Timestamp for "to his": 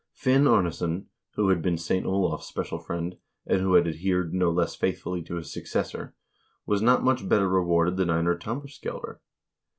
5.21-5.53